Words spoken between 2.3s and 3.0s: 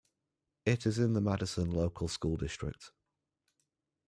District.